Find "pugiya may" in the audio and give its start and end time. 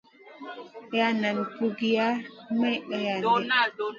1.55-2.77